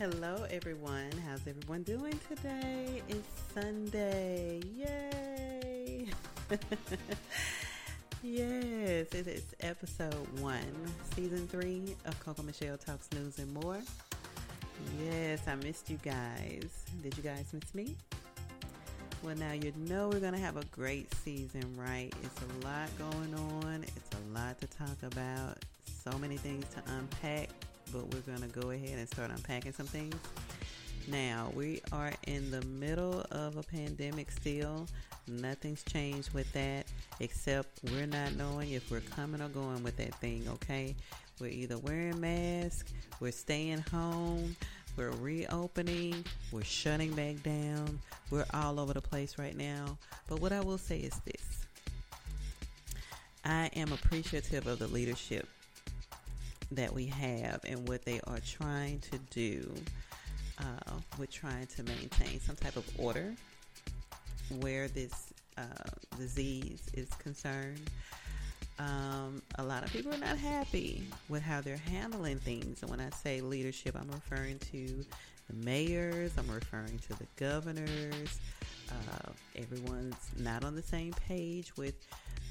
Hello, 0.00 0.46
everyone. 0.50 1.10
How's 1.28 1.46
everyone 1.46 1.82
doing 1.82 2.18
today? 2.26 3.02
It's 3.06 3.28
Sunday. 3.52 4.62
Yay! 4.74 6.06
yes, 8.22 9.08
it 9.12 9.26
is 9.26 9.54
episode 9.60 10.14
one, 10.40 10.64
season 11.14 11.46
three 11.48 11.94
of 12.06 12.18
Coco 12.20 12.40
Meshelle 12.40 12.82
Talks 12.82 13.10
News 13.12 13.38
and 13.40 13.52
More. 13.52 13.76
Yes, 15.04 15.46
I 15.46 15.56
missed 15.56 15.90
you 15.90 15.98
guys. 16.02 16.86
Did 17.02 17.14
you 17.18 17.22
guys 17.22 17.52
miss 17.52 17.74
me? 17.74 17.94
Well, 19.22 19.36
now 19.36 19.52
you 19.52 19.70
know 19.86 20.08
we're 20.08 20.20
going 20.20 20.32
to 20.32 20.40
have 20.40 20.56
a 20.56 20.64
great 20.72 21.14
season, 21.16 21.76
right? 21.76 22.10
It's 22.22 22.40
a 22.40 22.66
lot 22.66 22.88
going 22.96 23.34
on, 23.62 23.82
it's 23.82 24.10
a 24.14 24.34
lot 24.34 24.58
to 24.62 24.66
talk 24.66 24.96
about, 25.02 25.58
so 25.84 26.16
many 26.16 26.38
things 26.38 26.64
to 26.70 26.82
unpack 26.94 27.50
but 27.92 28.12
we're 28.12 28.20
going 28.20 28.48
to 28.48 28.60
go 28.60 28.70
ahead 28.70 28.98
and 28.98 29.08
start 29.08 29.30
unpacking 29.30 29.72
some 29.72 29.86
things. 29.86 30.14
Now, 31.08 31.50
we 31.54 31.80
are 31.92 32.12
in 32.26 32.50
the 32.50 32.62
middle 32.62 33.24
of 33.30 33.56
a 33.56 33.62
pandemic 33.62 34.30
still. 34.30 34.86
Nothing's 35.26 35.82
changed 35.82 36.32
with 36.32 36.52
that, 36.52 36.86
except 37.20 37.80
we're 37.90 38.06
not 38.06 38.34
knowing 38.36 38.70
if 38.72 38.90
we're 38.90 39.00
coming 39.00 39.40
or 39.40 39.48
going 39.48 39.82
with 39.82 39.96
that 39.96 40.14
thing, 40.16 40.44
okay? 40.48 40.94
We're 41.40 41.50
either 41.50 41.78
wearing 41.78 42.20
masks, 42.20 42.92
we're 43.18 43.32
staying 43.32 43.84
home, 43.90 44.56
we're 44.96 45.10
reopening, 45.10 46.24
we're 46.52 46.64
shutting 46.64 47.12
back 47.12 47.42
down, 47.42 47.98
we're 48.30 48.46
all 48.52 48.78
over 48.78 48.92
the 48.92 49.00
place 49.00 49.38
right 49.38 49.56
now. 49.56 49.96
But 50.28 50.40
what 50.40 50.52
I 50.52 50.60
will 50.60 50.78
say 50.78 50.98
is 50.98 51.18
this 51.24 51.66
I 53.44 53.70
am 53.74 53.92
appreciative 53.92 54.66
of 54.66 54.78
the 54.78 54.88
leadership 54.88 55.48
that 56.72 56.92
we 56.92 57.06
have 57.06 57.60
and 57.66 57.88
what 57.88 58.04
they 58.04 58.20
are 58.26 58.40
trying 58.40 59.00
to 59.00 59.18
do 59.30 59.72
uh, 60.58 60.94
with 61.18 61.30
trying 61.30 61.66
to 61.66 61.82
maintain 61.82 62.40
some 62.40 62.56
type 62.56 62.76
of 62.76 62.88
order 62.98 63.34
where 64.60 64.88
this 64.88 65.32
uh, 65.56 65.62
disease 66.18 66.82
is 66.94 67.08
concerned. 67.14 67.90
Um, 68.78 69.42
a 69.56 69.62
lot 69.62 69.84
of 69.84 69.92
people 69.92 70.14
are 70.14 70.18
not 70.18 70.38
happy 70.38 71.02
with 71.28 71.42
how 71.42 71.60
they're 71.60 71.76
handling 71.76 72.38
things. 72.38 72.80
And 72.82 72.90
when 72.90 73.00
I 73.00 73.10
say 73.10 73.40
leadership, 73.40 73.94
I'm 73.94 74.10
referring 74.10 74.58
to 74.72 75.04
the 75.48 75.56
mayors, 75.64 76.32
I'm 76.38 76.50
referring 76.50 76.98
to 76.98 77.18
the 77.18 77.26
governors. 77.36 78.40
Uh, 78.88 79.30
everyone's 79.56 80.16
not 80.36 80.64
on 80.64 80.74
the 80.74 80.82
same 80.82 81.12
page 81.28 81.76
with 81.76 81.94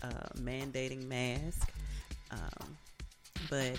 uh, 0.04 0.30
mandating 0.38 1.08
masks. 1.08 1.66
Um, 2.32 2.78
but 3.50 3.74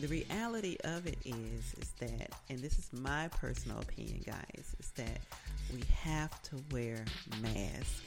the 0.00 0.06
reality 0.08 0.76
of 0.84 1.06
it 1.06 1.18
is, 1.24 1.74
is 1.80 1.90
that, 1.98 2.30
and 2.48 2.58
this 2.58 2.78
is 2.78 2.90
my 2.92 3.28
personal 3.28 3.78
opinion, 3.78 4.22
guys, 4.24 4.74
is 4.78 4.90
that 4.96 5.18
we 5.72 5.82
have 6.02 6.40
to 6.44 6.56
wear 6.70 7.04
masks. 7.42 8.02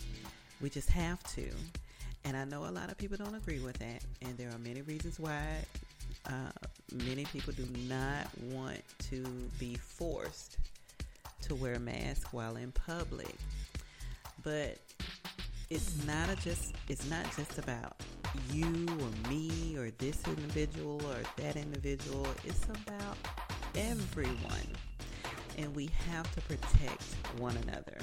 We 0.62 0.70
just 0.70 0.90
have 0.90 1.22
to. 1.36 1.50
And 2.26 2.38
I 2.38 2.46
know 2.46 2.66
a 2.66 2.72
lot 2.72 2.90
of 2.90 2.98
people 2.98 3.18
don't 3.18 3.36
agree 3.36 3.60
with 3.60 3.78
that, 3.80 4.02
and 4.22 4.38
there 4.38 4.50
are 4.50 4.58
many 4.60 4.82
reasons 4.82 5.20
why 5.20 5.44
uh, 6.28 6.52
many 7.06 7.26
people 7.26 7.54
do 7.54 7.68
not 7.88 8.28
want 8.52 8.82
to 9.10 9.24
be 9.60 9.76
forced 9.76 10.58
to 11.42 11.56
wear 11.56 11.74
a 11.74 11.80
mask 11.80 12.34
while 12.34 12.56
in 12.56 12.72
public. 12.72 13.36
But 14.44 14.78
it's 15.70 16.06
not 16.06 16.40
just 16.42 16.74
it's 16.88 17.10
not 17.10 17.26
just 17.36 17.58
about 17.58 17.96
you 18.52 18.88
or 19.00 19.30
me 19.30 19.76
or 19.78 19.92
this 19.98 20.22
individual 20.28 21.02
or 21.06 21.18
that 21.38 21.56
individual. 21.56 22.28
It's 22.46 22.66
about 22.66 23.18
everyone. 23.76 24.68
And 25.58 25.76
we 25.76 25.90
have 26.10 26.34
to 26.36 26.42
protect 26.42 27.04
one 27.38 27.56
another. 27.68 27.98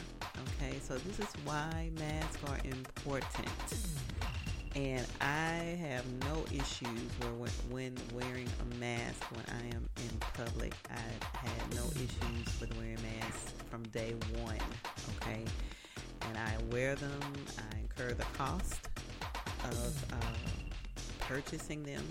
Okay, 0.62 0.78
so 0.82 0.98
this 0.98 1.18
is 1.18 1.32
why 1.44 1.90
masks 1.98 2.38
are 2.48 2.58
important. 2.64 3.48
And 4.76 5.04
I 5.20 5.76
have 5.80 6.04
no 6.20 6.44
issues 6.52 7.10
where 7.18 7.48
when 7.70 7.96
wearing 8.14 8.48
a 8.60 8.74
mask 8.76 9.24
when 9.32 9.44
I 9.48 9.74
am 9.74 9.88
in 9.96 10.18
public. 10.34 10.74
I 10.90 11.36
had 11.36 11.74
no 11.74 11.84
issues 11.96 12.60
with 12.60 12.76
wearing 12.76 12.98
masks 13.02 13.52
from 13.68 13.82
day 13.88 14.14
one. 14.42 14.58
Okay, 15.16 15.44
and 16.28 16.38
I 16.38 16.54
wear 16.70 16.94
them. 16.94 17.20
I 17.58 17.78
incur 17.80 18.14
the 18.14 18.24
cost 18.36 18.89
of 19.64 20.12
uh, 20.12 20.16
purchasing 21.20 21.82
them 21.82 22.04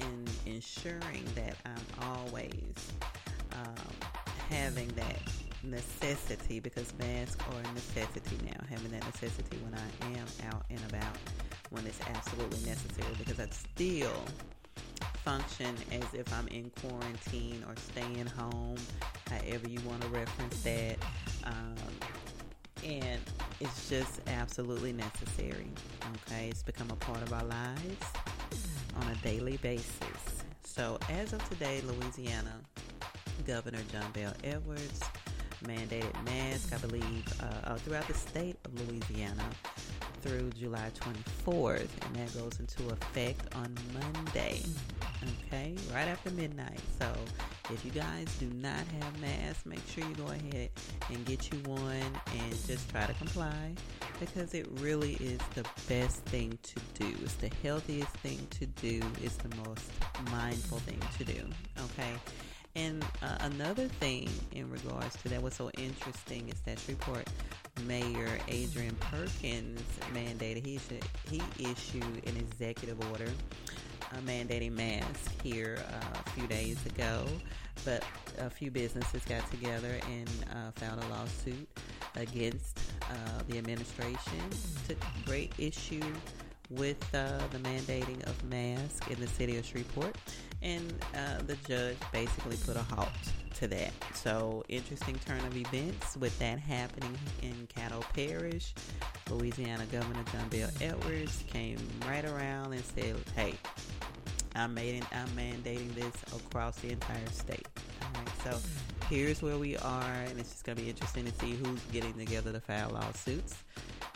and 0.00 0.30
ensuring 0.46 1.24
that 1.34 1.54
I'm 1.64 2.08
always 2.08 2.92
um, 3.52 4.08
having 4.48 4.88
that 4.88 5.20
necessity 5.62 6.60
because 6.60 6.92
masks 6.98 7.36
are 7.50 7.70
a 7.70 7.74
necessity 7.74 8.38
now. 8.44 8.64
Having 8.68 8.92
that 8.92 9.04
necessity 9.06 9.58
when 9.62 9.74
I 9.74 10.18
am 10.18 10.26
out 10.52 10.64
and 10.70 10.80
about 10.88 11.16
when 11.70 11.86
it's 11.86 12.00
absolutely 12.08 12.68
necessary 12.68 13.14
because 13.18 13.38
I 13.38 13.48
still 13.50 14.24
function 15.24 15.74
as 15.92 16.14
if 16.14 16.32
I'm 16.32 16.48
in 16.48 16.70
quarantine 16.80 17.64
or 17.68 17.74
staying 17.76 18.26
home, 18.26 18.76
however 19.28 19.68
you 19.68 19.80
want 19.80 20.02
to 20.02 20.08
reference 20.08 20.62
that. 20.62 20.96
Um, 21.44 21.74
and 22.84 23.20
it's 23.60 23.88
just 23.88 24.20
absolutely 24.26 24.92
necessary. 24.92 25.68
Okay, 26.26 26.48
it's 26.48 26.62
become 26.62 26.90
a 26.90 26.96
part 26.96 27.22
of 27.22 27.32
our 27.32 27.44
lives 27.44 28.06
on 28.96 29.10
a 29.10 29.14
daily 29.16 29.58
basis. 29.58 30.44
So, 30.64 30.98
as 31.10 31.32
of 31.32 31.46
today, 31.48 31.82
Louisiana 31.82 32.54
Governor 33.46 33.80
John 33.92 34.10
Bel 34.12 34.32
Edwards 34.44 35.00
mandated 35.64 36.14
masks, 36.24 36.72
I 36.72 36.78
believe, 36.78 37.24
uh, 37.42 37.70
uh, 37.70 37.76
throughout 37.76 38.06
the 38.08 38.14
state 38.14 38.56
of 38.64 38.88
Louisiana 38.88 39.44
through 40.22 40.50
July 40.50 40.90
24th, 40.98 41.88
and 42.06 42.16
that 42.16 42.34
goes 42.34 42.60
into 42.60 42.88
effect 42.92 43.54
on 43.54 43.74
Monday. 43.92 44.60
Okay, 45.46 45.74
right 45.92 46.08
after 46.08 46.30
midnight. 46.30 46.80
So, 46.98 47.12
if 47.72 47.84
you 47.84 47.90
guys 47.90 48.26
do 48.38 48.46
not 48.46 48.84
have 49.00 49.20
masks, 49.20 49.64
make 49.66 49.86
sure 49.88 50.04
you 50.04 50.14
go 50.14 50.26
ahead 50.26 50.70
and 51.08 51.24
get 51.24 51.52
you 51.52 51.58
one 51.60 51.90
and 51.90 52.66
just 52.66 52.88
try 52.90 53.06
to 53.06 53.14
comply 53.14 53.74
because 54.18 54.54
it 54.54 54.66
really 54.80 55.14
is 55.14 55.40
the 55.54 55.64
best 55.88 56.22
thing 56.26 56.58
to 56.62 56.80
do. 56.94 57.14
It's 57.22 57.34
the 57.34 57.50
healthiest 57.62 58.10
thing 58.18 58.46
to 58.50 58.66
do. 58.66 59.00
It's 59.22 59.36
the 59.36 59.54
most 59.68 59.90
mindful 60.30 60.78
thing 60.78 61.00
to 61.18 61.24
do. 61.24 61.48
Okay. 61.78 62.12
And 62.76 63.04
uh, 63.22 63.36
another 63.40 63.88
thing 63.88 64.28
in 64.52 64.70
regards 64.70 65.16
to 65.22 65.28
that, 65.30 65.42
what's 65.42 65.56
so 65.56 65.70
interesting 65.70 66.48
is 66.48 66.60
that 66.60 66.78
Shreveport 66.78 67.28
Mayor 67.86 68.38
Adrian 68.48 68.96
Perkins 68.96 69.80
mandated 70.12 70.64
he 70.64 70.78
should, 70.78 71.04
he 71.28 71.42
issued 71.58 72.28
an 72.28 72.36
executive 72.36 72.98
order 73.10 73.30
mandating 74.18 74.72
masks 74.72 75.28
here 75.42 75.78
uh, 75.92 76.20
a 76.26 76.30
few 76.30 76.46
days 76.46 76.84
ago, 76.86 77.24
but 77.84 78.04
a 78.38 78.50
few 78.50 78.70
businesses 78.70 79.24
got 79.24 79.48
together 79.50 79.98
and 80.10 80.28
uh, 80.52 80.70
filed 80.74 81.02
a 81.02 81.08
lawsuit 81.08 81.68
against 82.16 82.78
uh, 83.02 83.42
the 83.48 83.58
administration. 83.58 84.40
Took 84.86 84.98
great 85.24 85.52
issue 85.58 86.02
with 86.70 87.02
uh, 87.14 87.38
the 87.50 87.58
mandating 87.58 88.22
of 88.26 88.44
masks 88.44 89.06
in 89.08 89.20
the 89.20 89.26
city 89.26 89.58
of 89.58 89.66
Shreveport, 89.66 90.16
and 90.62 90.94
uh, 91.14 91.42
the 91.46 91.56
judge 91.66 91.96
basically 92.12 92.56
put 92.56 92.76
a 92.76 92.82
halt 92.82 93.08
to 93.54 93.66
that. 93.68 93.92
So, 94.14 94.64
interesting 94.68 95.18
turn 95.26 95.40
of 95.40 95.56
events 95.56 96.16
with 96.16 96.36
that 96.38 96.58
happening 96.58 97.18
in 97.42 97.68
Caddo 97.74 98.02
Parish. 98.14 98.74
Louisiana 99.28 99.84
Governor 99.90 100.24
John 100.32 100.48
Bel 100.48 100.70
Edwards 100.80 101.44
came 101.48 101.78
right 102.06 102.24
around 102.24 102.72
and 102.72 102.84
said, 102.84 103.16
"Hey, 103.34 103.54
I'm, 104.54 104.74
made, 104.74 105.04
I'm 105.12 105.28
mandating 105.28 105.94
this 105.94 106.14
across 106.34 106.76
the 106.80 106.90
entire 106.90 107.26
state." 107.30 107.66
All 108.02 108.08
right, 108.14 108.30
so 108.44 108.58
here's 109.08 109.42
where 109.42 109.58
we 109.58 109.76
are, 109.76 110.12
and 110.28 110.38
it's 110.38 110.50
just 110.50 110.64
going 110.64 110.76
to 110.76 110.82
be 110.82 110.90
interesting 110.90 111.24
to 111.24 111.32
see 111.40 111.54
who's 111.54 111.80
getting 111.92 112.14
together 112.14 112.52
to 112.52 112.60
file 112.60 112.90
lawsuits 112.90 113.56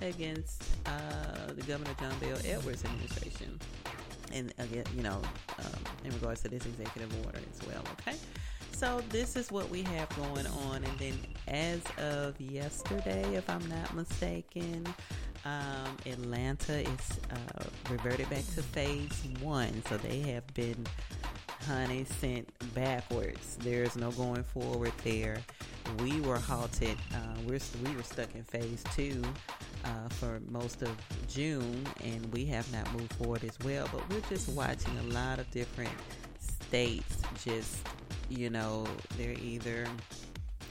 against 0.02 0.62
uh, 0.86 1.52
the 1.54 1.62
Governor 1.62 1.94
John 2.00 2.12
Bel 2.20 2.38
Edwards 2.44 2.84
administration. 2.84 3.60
And 4.32 4.52
again, 4.58 4.84
you 4.96 5.02
know, 5.02 5.22
um, 5.58 5.80
in 6.04 6.12
regards 6.12 6.42
to 6.42 6.48
this 6.48 6.66
executive 6.66 7.14
order 7.24 7.38
as 7.38 7.66
well. 7.66 7.82
Okay, 8.00 8.16
so 8.72 9.00
this 9.10 9.36
is 9.36 9.52
what 9.52 9.70
we 9.70 9.82
have 9.82 10.08
going 10.16 10.46
on, 10.46 10.82
and 10.82 10.98
then 10.98 11.18
as 11.46 11.80
of 11.98 12.40
yesterday, 12.40 13.22
if 13.34 13.48
I'm 13.48 13.66
not 13.68 13.94
mistaken, 13.94 14.84
um, 15.44 15.96
Atlanta 16.06 16.80
is 16.80 17.20
uh, 17.30 17.64
reverted 17.90 18.28
back 18.30 18.44
to 18.54 18.62
phase 18.62 19.22
one, 19.40 19.82
so 19.88 19.96
they 19.98 20.20
have 20.20 20.46
been 20.54 20.86
honey 21.66 22.04
sent 22.04 22.48
backwards. 22.74 23.56
There's 23.60 23.96
no 23.96 24.10
going 24.12 24.44
forward 24.44 24.92
there. 25.02 25.38
We 25.98 26.20
were 26.20 26.38
halted. 26.38 26.96
Uh, 27.12 27.36
we're 27.46 27.60
we 27.84 27.94
were 27.96 28.02
stuck 28.02 28.34
in 28.34 28.44
phase 28.44 28.82
two 28.94 29.22
uh, 29.84 30.08
for 30.10 30.40
most 30.48 30.82
of 30.82 30.90
June, 31.28 31.86
and 32.02 32.32
we 32.32 32.46
have 32.46 32.70
not 32.72 32.90
moved 32.92 33.12
forward 33.14 33.44
as 33.44 33.58
well. 33.64 33.88
But 33.92 34.08
we're 34.08 34.28
just 34.28 34.48
watching 34.50 34.96
a 34.98 35.14
lot 35.14 35.38
of 35.38 35.50
different 35.50 35.92
states 36.38 37.18
just 37.44 37.86
you 38.28 38.50
know, 38.50 38.86
they're 39.16 39.38
either 39.40 39.86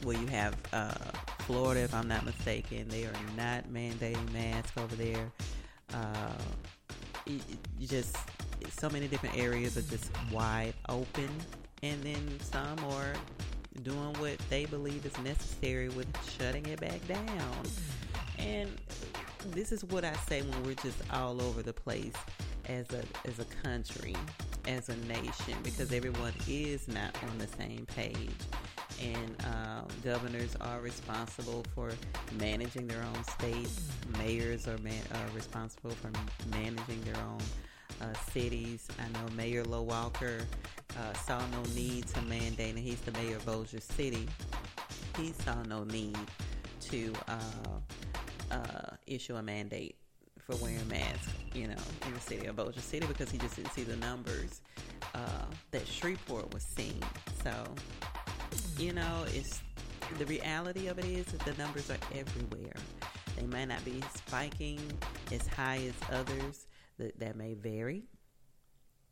well, 0.04 0.18
you 0.20 0.28
have 0.28 0.56
uh, 0.74 0.94
Florida, 1.46 1.82
if 1.82 1.94
I'm 1.94 2.08
not 2.08 2.26
mistaken, 2.26 2.88
they 2.88 3.04
are 3.04 3.14
not 3.36 3.68
mandating 3.68 4.32
masks 4.32 4.78
over 4.78 4.96
there. 4.96 5.32
Uh, 5.94 6.32
just 7.82 8.16
so 8.70 8.90
many 8.90 9.08
different 9.08 9.38
areas 9.38 9.78
are 9.78 9.82
just 9.82 10.10
wide 10.32 10.74
open, 10.88 11.30
and 11.82 12.02
then 12.04 12.40
some 12.40 12.78
are 12.92 13.14
doing 13.82 14.14
what 14.20 14.38
they 14.50 14.66
believe 14.66 15.06
is 15.06 15.18
necessary 15.20 15.90
with 15.90 16.08
shutting 16.38 16.66
it 16.68 16.80
back 16.80 17.06
down. 17.08 17.64
And 18.38 18.70
this 19.52 19.72
is 19.72 19.84
what 19.84 20.06
I 20.06 20.14
say 20.28 20.42
when 20.42 20.64
we're 20.64 20.76
just 20.76 20.98
all 21.12 21.42
over 21.42 21.62
the 21.62 21.74
place 21.74 22.14
as 22.68 22.86
a 22.92 23.04
as 23.28 23.40
a 23.40 23.46
country, 23.64 24.16
as 24.68 24.90
a 24.90 24.96
nation, 25.08 25.56
because 25.64 25.92
everyone 25.92 26.34
is 26.48 26.88
not 26.88 27.16
on 27.30 27.38
the 27.38 27.48
same 27.58 27.86
page. 27.86 28.32
And 29.04 29.36
uh, 29.44 29.82
governors 30.04 30.56
are 30.62 30.80
responsible 30.80 31.66
for 31.76 31.92
managing 32.40 32.88
their 32.88 33.04
own 33.04 33.24
states. 33.26 33.90
Mayors 34.18 34.68
are 34.68 34.78
man- 34.78 35.04
uh, 35.14 35.18
responsible 35.36 35.92
for 35.92 36.10
managing 36.56 37.02
their 37.02 37.18
own 37.18 37.42
uh, 38.02 38.14
cities. 38.32 38.88
I 39.00 39.04
know 39.14 39.34
Mayor 39.36 39.64
Lo 39.66 39.82
Walker 39.82 40.40
uh, 40.98 41.14
saw 41.14 41.40
no 41.48 41.64
need 41.76 42.08
to 42.08 42.22
mandate, 42.24 42.76
and 42.76 42.80
he's 42.80 43.02
the 43.02 43.12
mayor 43.12 43.36
of 43.36 43.46
Bossier 43.46 43.82
City. 43.82 44.28
He 45.18 45.34
saw 45.44 45.62
no 45.64 45.84
need 45.84 46.18
to 46.82 47.14
uh, 47.28 48.52
uh, 48.52 48.96
issue 49.06 49.36
a 49.36 49.44
mandate 49.44 49.96
for 50.40 50.56
wearing 50.58 50.88
masks, 50.88 51.34
you 51.54 51.68
know, 51.68 51.76
in 52.08 52.14
the 52.14 52.20
city 52.20 52.46
of 52.48 52.56
Bossier 52.56 52.82
City 52.82 53.06
because 53.08 53.30
he 53.32 53.38
just 53.38 53.56
didn't 53.56 53.72
see 53.74 53.84
the 53.84 53.98
numbers 53.98 54.62
that 55.72 55.88
Shreveport 55.88 56.54
was 56.54 56.64
seeing. 56.64 57.02
So, 57.44 57.52
you 58.78 58.94
know, 58.94 59.26
it's 59.28 59.62
the 60.18 60.26
reality 60.26 60.88
of 60.88 61.00
it 61.00 61.06
is 61.06 61.26
that 61.28 61.40
the 61.46 61.54
numbers 61.62 61.90
are 61.90 61.98
everywhere. 62.14 62.74
They 63.38 63.46
might 63.48 63.66
not 63.66 63.84
be 63.84 64.02
spiking 64.16 64.80
as 65.32 65.48
high 65.48 65.80
as 65.88 65.94
others. 66.12 66.66
That 67.00 67.20
that 67.20 67.36
may 67.36 67.54
vary. 67.56 68.04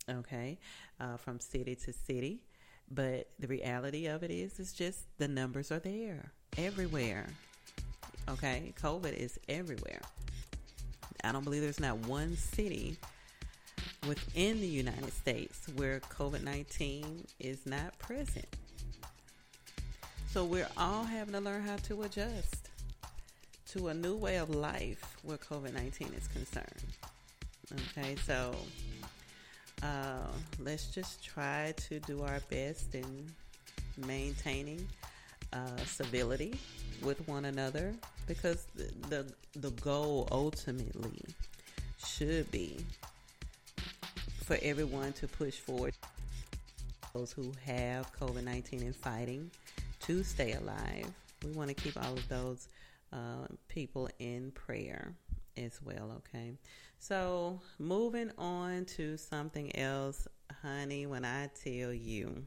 Okay, 0.10 0.60
uh, 1.00 1.18
from 1.18 1.40
city 1.40 1.76
to 1.76 1.94
city, 1.94 2.42
but 2.90 3.30
the 3.40 3.48
reality 3.48 4.08
of 4.08 4.24
it 4.24 4.32
is, 4.32 4.60
it's 4.60 4.74
just 4.74 5.06
the 5.18 5.28
numbers 5.28 5.72
are 5.72 5.80
there 5.80 6.32
everywhere. 6.58 7.28
Okay, 8.30 8.74
COVID 8.82 9.14
is 9.14 9.40
everywhere. 9.48 10.02
I 11.24 11.32
don't 11.32 11.44
believe 11.44 11.62
there's 11.62 11.80
not 11.80 11.98
one 12.00 12.36
city 12.36 12.98
within 14.08 14.60
the 14.60 14.68
United 14.68 15.14
States 15.14 15.68
where 15.76 16.00
COVID 16.00 16.44
19 16.44 17.26
is 17.40 17.66
not 17.66 17.98
present. 18.00 18.48
So 20.32 20.46
we're 20.46 20.70
all 20.78 21.04
having 21.04 21.34
to 21.34 21.42
learn 21.42 21.62
how 21.64 21.76
to 21.76 22.04
adjust 22.04 22.70
to 23.72 23.90
a 23.90 23.94
new 23.94 24.16
way 24.16 24.38
of 24.38 24.50
life 24.50 25.18
where 25.24 25.38
COVID 25.38 25.74
19 25.74 26.08
is 26.14 26.30
concerned. 26.30 26.86
Okay, 27.74 28.16
so 28.26 28.56
uh, 29.84 30.32
let's 30.58 30.88
just 30.88 31.22
try 31.22 31.74
to 31.90 32.00
do 32.00 32.22
our 32.22 32.40
best 32.50 32.96
in 32.96 33.30
maintaining 34.08 34.88
uh, 35.52 35.76
civility 35.86 36.58
with 37.04 37.28
one 37.28 37.44
another 37.44 37.94
because 38.26 38.68
the, 38.74 38.90
the 39.10 39.34
the 39.60 39.72
goal 39.82 40.30
ultimately 40.32 41.26
should 42.06 42.50
be 42.52 42.78
for 44.46 44.58
everyone 44.62 45.12
to 45.12 45.28
push 45.28 45.56
forward 45.56 45.94
those 47.14 47.34
who 47.34 47.52
have 47.66 48.10
COVID 48.18 48.46
19 48.46 48.84
and 48.84 48.96
fighting 48.96 49.52
to 50.02 50.24
stay 50.24 50.54
alive. 50.54 51.12
We 51.44 51.52
want 51.52 51.70
to 51.70 51.74
keep 51.74 51.98
all 51.98 52.14
of 52.14 52.28
those 52.28 52.68
uh, 53.12 53.48
people 53.68 54.10
in 54.20 54.52
prayer 54.52 55.14
as 55.58 55.80
well, 55.84 56.12
okay? 56.18 56.54
So, 57.00 57.60
moving 57.80 58.32
on 58.38 58.86
to 58.98 59.18
something 59.18 59.76
else, 59.76 60.28
honey, 60.62 61.08
when 61.08 61.26
I 61.26 61.50
tell 61.64 61.92
you 61.92 62.44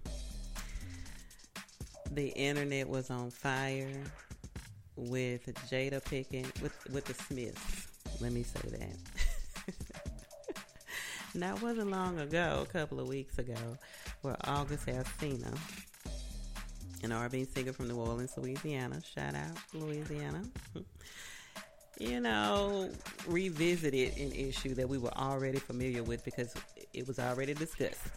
the 2.11 2.29
internet 2.29 2.89
was 2.89 3.11
on 3.11 3.31
fire 3.31 4.03
with 4.97 5.47
Jada 5.69 6.03
Pinkett 6.03 6.63
with 6.63 6.73
with 6.93 7.05
the 7.07 7.15
Smiths. 7.15 7.89
Let 8.21 8.33
me 8.33 8.45
say 8.45 8.69
that. 8.69 9.75
now 11.35 11.57
it 11.57 11.63
wasn't 11.63 11.91
long 11.91 12.21
ago, 12.21 12.65
a 12.69 12.73
couple 12.73 13.01
of 13.01 13.09
weeks 13.09 13.39
ago, 13.39 13.77
where 14.23 14.37
August 14.45 14.87
Alsina, 14.87 15.59
an 17.05 17.13
R&B 17.13 17.45
singer 17.45 17.73
from 17.73 17.89
New 17.89 17.97
Orleans, 17.97 18.33
Louisiana, 18.37 19.01
shout 19.15 19.35
out 19.35 19.57
Louisiana, 19.75 20.43
you 21.99 22.19
know, 22.19 22.91
revisited 23.27 24.17
an 24.17 24.33
issue 24.33 24.75
that 24.75 24.89
we 24.89 24.99
were 24.99 25.17
already 25.17 25.59
familiar 25.59 26.03
with 26.03 26.25
because 26.25 26.55
it 26.93 27.07
was 27.07 27.19
already 27.19 27.55
discussed. 27.55 28.09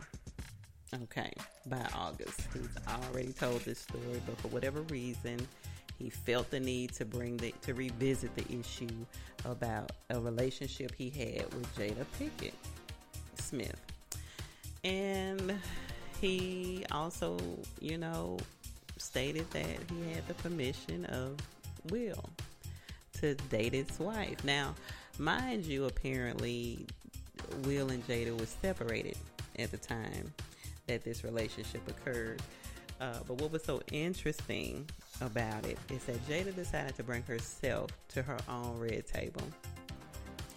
Okay, 1.04 1.34
by 1.66 1.86
August. 1.94 2.40
He's 2.54 2.70
already 2.88 3.34
told 3.34 3.60
this 3.62 3.80
story, 3.80 4.22
but 4.26 4.40
for 4.40 4.48
whatever 4.48 4.82
reason, 4.84 5.46
he 6.00 6.10
felt 6.10 6.50
the 6.50 6.60
need 6.60 6.94
to 6.94 7.06
bring 7.06 7.36
the 7.38 7.54
to 7.64 7.74
revisit 7.74 8.34
the 8.36 8.46
issue 8.58 9.06
about 9.44 9.92
a 10.10 10.20
relationship 10.20 10.94
he 10.96 11.10
had 11.10 11.54
with 11.54 11.76
Jada 11.76 12.06
Pinkett 12.18 12.54
Smith. 13.36 13.76
And 14.84 15.60
he 16.22 16.86
also, 16.92 17.38
you 17.82 17.98
know, 17.98 18.38
stated 19.08 19.50
that 19.52 19.80
he 19.90 20.14
had 20.14 20.28
the 20.28 20.34
permission 20.36 21.06
of 21.06 21.38
Will 21.90 22.30
to 23.20 23.36
date 23.36 23.74
his 23.74 24.00
wife. 24.00 24.44
Now, 24.44 24.76
mind 25.18 25.66
you, 25.66 25.86
apparently 25.86 26.86
Will 27.64 27.90
and 27.90 28.06
Jada 28.08 28.38
was 28.38 28.56
separated 28.62 29.18
at 29.58 29.72
the 29.72 29.78
time 29.78 30.34
that 30.88 31.04
this 31.04 31.24
relationship 31.24 31.82
occurred. 31.88 32.42
Uh, 33.00 33.20
but 33.28 33.40
what 33.42 33.52
was 33.52 33.64
so 33.64 33.82
interesting 33.92 34.88
about 35.22 35.66
it 35.66 35.78
is 35.90 36.04
that 36.06 36.28
Jada 36.28 36.54
decided 36.54 36.96
to 36.98 37.04
bring 37.04 37.24
herself 37.24 37.92
to 38.10 38.22
her 38.22 38.38
own 38.50 38.78
red 38.80 39.08
table. 39.08 39.44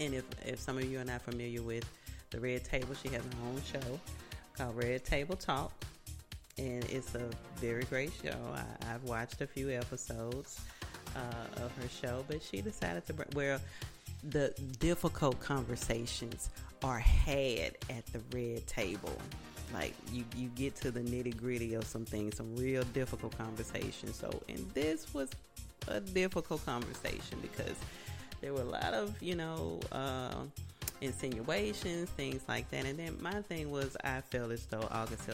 And 0.01 0.15
if, 0.15 0.25
if 0.45 0.59
some 0.59 0.77
of 0.77 0.91
you 0.91 0.99
are 0.99 1.05
not 1.05 1.23
familiar 1.23 1.63
with 1.63 1.85
the 2.31 2.41
Red 2.41 2.65
Table, 2.65 2.95
she 3.01 3.09
has 3.11 3.23
her 3.23 3.47
own 3.47 3.63
show 3.71 4.01
called 4.57 4.77
Red 4.77 5.05
Table 5.05 5.37
Talk. 5.37 5.73
And 6.61 6.85
it's 6.91 7.15
a 7.15 7.31
very 7.57 7.85
great 7.85 8.13
show. 8.23 8.37
I, 8.55 8.87
have 8.87 9.03
watched 9.05 9.41
a 9.41 9.47
few 9.47 9.71
episodes 9.71 10.61
uh, 11.17 11.65
of 11.65 11.73
her 11.77 11.89
show, 11.89 12.25
but 12.29 12.43
she 12.43 12.61
decided 12.61 13.07
to 13.07 13.15
bring, 13.15 13.29
where 13.33 13.59
the 14.29 14.55
difficult 14.79 15.41
conversations 15.41 16.51
are 16.85 16.99
had 16.99 17.77
at 17.89 18.05
the 18.13 18.21
red 18.37 18.67
table 18.67 19.17
like 19.73 19.95
you, 20.13 20.25
you 20.37 20.49
get 20.49 20.75
to 20.77 20.91
the 20.91 21.01
nitty 21.01 21.37
gritty 21.37 21.75
of 21.75 21.85
some 21.85 22.05
things, 22.05 22.37
some 22.37 22.55
real 22.57 22.83
difficult 22.93 23.37
conversations. 23.39 24.17
So, 24.17 24.43
and 24.49 24.69
this 24.75 25.13
was 25.15 25.31
a 25.89 26.01
difficult 26.01 26.65
conversation 26.67 27.39
because 27.41 27.77
there 28.41 28.53
were 28.53 28.63
a 28.63 28.65
lot 28.65 28.95
of, 28.95 29.15
you 29.23 29.37
know, 29.37 29.81
uh, 29.93 30.35
insinuations, 31.01 32.11
things 32.11 32.43
like 32.49 32.69
that. 32.71 32.85
And 32.85 32.99
then 32.99 33.17
my 33.21 33.43
thing 33.43 33.71
was, 33.71 33.97
I 34.05 34.21
felt 34.21 34.53
as 34.53 34.67
though 34.67 34.87
August 34.91 35.29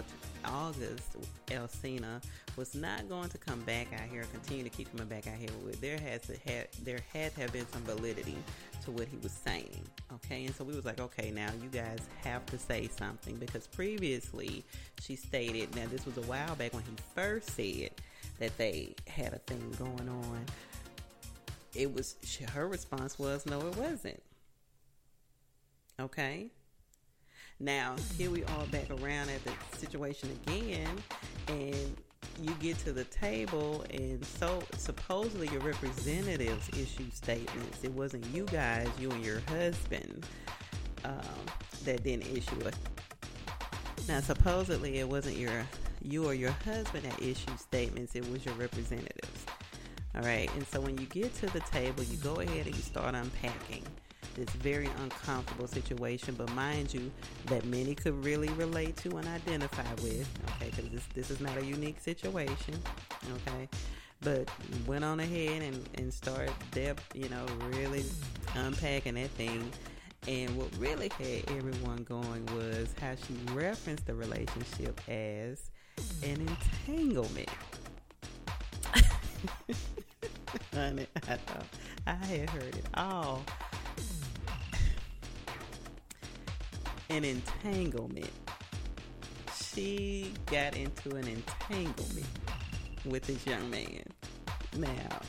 August 0.45 1.17
Alsina 1.49 2.23
was 2.57 2.75
not 2.75 3.09
going 3.09 3.29
to 3.29 3.39
come 3.39 3.61
back 3.63 3.89
out 3.93 4.09
here, 4.11 4.25
continue 4.33 4.65
to 4.65 4.71
keep 4.71 4.91
coming 4.93 5.09
back 5.09 5.27
out 5.27 5.37
here. 5.37 5.51
With 5.65 5.81
there 5.81 5.99
has 5.99 6.23
to 6.23 6.37
have 6.51 6.67
there 6.85 7.01
had 7.13 7.35
to 7.35 7.41
have 7.43 7.53
been 7.53 7.69
some 7.73 7.83
validity 7.83 8.37
to 8.85 8.91
what 8.91 9.09
he 9.09 9.17
was 9.19 9.33
saying. 9.33 9.83
Okay, 10.15 10.45
and 10.47 10.55
so 10.55 10.65
we 10.65 10.75
was 10.75 10.85
like, 10.85 11.01
okay, 11.01 11.31
now 11.31 11.51
you 11.63 11.69
guys 11.69 11.99
have 12.23 12.47
to 12.47 12.59
say 12.59 12.89
something 12.89 13.37
because 13.37 13.67
previously 13.67 14.65
she 15.01 15.17
stated, 15.17 15.75
now 15.75 15.85
this 15.91 16.07
was 16.07 16.17
a 16.17 16.23
while 16.23 16.55
back 16.55 16.73
when 16.73 16.85
he 16.85 16.95
first 17.15 17.51
said 17.51 17.91
that 18.39 18.57
they 18.57 18.95
had 19.09 19.33
a 19.33 19.39
thing 19.39 19.75
going 19.79 20.09
on. 20.09 20.45
It 21.75 21.93
was 21.93 22.15
her 22.55 22.69
response 22.69 23.19
was, 23.19 23.45
no, 23.45 23.61
it 23.67 23.77
wasn't. 23.77 24.23
Okay. 25.99 26.51
Now 27.59 27.97
here 28.19 28.31
we 28.31 28.45
are 28.45 28.67
back 28.67 28.91
around 28.91 29.31
at 29.31 29.43
the 29.45 29.79
situation 29.79 30.29
again, 30.45 30.91
and 31.49 31.97
you 32.43 32.53
get 32.61 32.79
to 32.81 32.93
the 32.93 33.05
table, 33.05 33.83
and 33.89 34.23
so 34.23 34.63
supposedly 34.77 35.49
your 35.49 35.63
representatives 35.63 36.69
issue 36.79 37.11
statements. 37.11 37.83
It 37.83 37.93
wasn't 37.93 38.27
you 38.27 38.45
guys, 38.45 38.89
you 39.01 39.11
and 39.11 39.25
your 39.25 39.41
husband, 39.49 40.27
um, 41.07 41.47
that 41.87 42.05
didn't 42.05 42.27
issue 42.27 42.61
it. 42.61 42.77
Now 44.07 44.21
supposedly 44.21 44.99
it 44.99 45.09
wasn't 45.09 45.39
your 45.39 45.67
you 46.03 46.27
or 46.27 46.35
your 46.35 46.51
husband 46.51 47.05
that 47.05 47.23
issued 47.23 47.59
statements. 47.59 48.15
It 48.15 48.31
was 48.31 48.45
your 48.45 48.55
representatives. 48.57 49.47
All 50.15 50.21
right, 50.21 50.53
and 50.57 50.67
so 50.67 50.79
when 50.79 50.99
you 50.99 51.07
get 51.07 51.35
to 51.37 51.47
the 51.47 51.61
table, 51.61 52.03
you 52.03 52.19
go 52.19 52.35
ahead 52.41 52.67
and 52.67 52.77
you 52.77 52.83
start 52.83 53.15
unpacking 53.15 53.85
this 54.37 54.51
very 54.51 54.89
uncomfortable 55.03 55.67
situation. 55.67 56.35
But 56.37 56.51
mind 56.53 56.93
you, 56.95 57.11
that 57.47 57.65
many 57.65 57.95
could 57.95 58.25
really 58.25 58.49
relate 58.51 58.97
to 58.99 59.17
and 59.17 59.27
identify 59.27 59.91
with. 60.03 60.29
Okay, 60.57 60.71
because 60.71 60.91
this 60.91 61.07
this 61.15 61.31
is 61.31 61.41
not 61.41 61.57
a 61.57 61.65
unique 61.65 62.01
situation. 62.01 62.75
Okay, 63.35 63.69
but 64.21 64.49
went 64.87 65.05
on 65.05 65.21
ahead 65.21 65.63
and 65.63 65.89
and 65.97 66.13
started 66.13 66.53
depth, 66.71 67.15
you 67.15 67.29
know, 67.29 67.47
really 67.73 68.05
unpacking 68.55 69.15
that 69.15 69.31
thing. 69.31 69.71
And 70.29 70.57
what 70.57 70.69
really 70.79 71.09
had 71.19 71.51
everyone 71.57 72.03
going 72.03 72.45
was 72.47 72.89
how 73.01 73.15
she 73.15 73.35
referenced 73.55 74.07
the 74.07 74.15
relationship 74.15 75.01
as 75.09 75.71
an 76.23 76.47
entanglement. 76.49 77.49
Honey, 80.75 81.07
I 81.29 81.39
I 82.07 82.15
had 82.15 82.51
heard 82.51 82.77
it 82.77 82.87
all. 82.95 83.43
An 87.17 87.25
entanglement. 87.25 88.29
She 89.57 90.35
got 90.45 90.77
into 90.77 91.17
an 91.17 91.27
entanglement 91.27 92.27
with 93.07 93.23
this 93.23 93.47
young 93.47 93.71
man. 93.71 94.03
Now, 94.77 95.21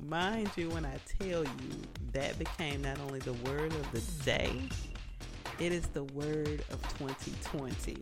mind 0.00 0.50
you, 0.56 0.70
when 0.70 0.84
I 0.84 0.98
tell 1.20 1.44
you 1.44 1.82
that 2.14 2.36
became 2.36 2.82
not 2.82 2.98
only 2.98 3.20
the 3.20 3.34
word 3.48 3.72
of 3.72 3.92
the 3.92 4.00
day, 4.24 4.60
it 5.60 5.70
is 5.70 5.86
the 5.86 6.02
word 6.02 6.64
of 6.72 6.82
2020. 6.98 7.96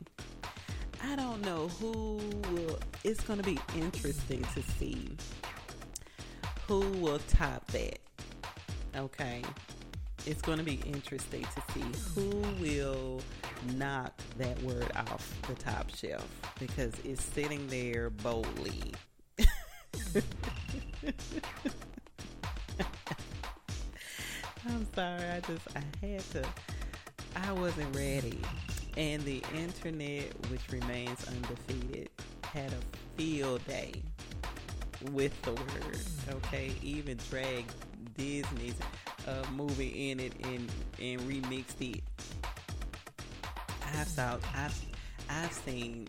I 1.02 1.14
don't 1.14 1.44
know 1.44 1.68
who 1.68 2.18
will, 2.50 2.78
it's 3.04 3.20
going 3.24 3.40
to 3.40 3.44
be 3.44 3.58
interesting 3.76 4.42
to 4.54 4.62
see 4.78 5.18
who 6.66 6.80
will 6.80 7.20
top 7.28 7.66
that. 7.72 7.98
Okay. 8.96 9.42
It's 10.24 10.40
going 10.40 10.58
to 10.58 10.64
be 10.64 10.80
interesting 10.86 11.44
to 11.44 11.72
see 11.72 11.84
who 12.14 12.30
will 12.60 13.20
knock 13.76 14.12
that 14.38 14.60
word 14.62 14.90
off 14.96 15.34
the 15.48 15.54
top 15.54 15.94
shelf 15.94 16.28
because 16.58 16.92
it's 17.04 17.22
sitting 17.22 17.66
there 17.66 18.10
boldly. 18.10 18.94
I'm 24.68 24.86
sorry, 24.94 25.28
I 25.28 25.40
just 25.40 25.66
I 25.74 25.82
had 26.06 26.30
to 26.32 26.44
I 27.36 27.52
wasn't 27.52 27.94
ready. 27.96 28.38
And 28.96 29.24
the 29.24 29.42
internet, 29.56 30.32
which 30.50 30.60
remains 30.70 31.26
undefeated, 31.26 32.10
had 32.44 32.72
a 32.72 33.16
field 33.16 33.66
day 33.66 33.92
with 35.10 35.40
the 35.42 35.52
word. 35.52 35.98
Okay, 36.28 36.72
even 36.82 37.18
dragged 37.30 37.72
Disney's 38.16 38.74
uh, 39.26 39.44
movie 39.54 40.10
in 40.10 40.20
it 40.20 40.32
and 40.44 40.70
and 41.00 41.20
remixed 41.22 41.80
it. 41.80 42.02
I've 43.94 44.08
saw 44.08 44.38
I've 44.54 44.84
I've 45.28 45.52
seen 45.52 46.08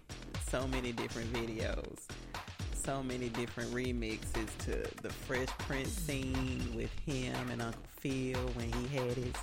so 0.50 0.68
many 0.68 0.92
different 0.92 1.32
videos, 1.34 2.00
so 2.74 3.04
many 3.04 3.30
different 3.30 3.74
remixes 3.74 4.56
to 4.66 4.84
the 5.02 5.10
Fresh 5.10 5.50
Prince 5.60 5.92
scene 5.92 6.74
with 6.76 6.92
him 7.06 7.36
and 7.52 7.62
Uncle 7.62 7.82
Phil 8.00 8.40
when 8.56 8.72
he 8.72 8.98
had 8.98 9.18
his 9.18 9.34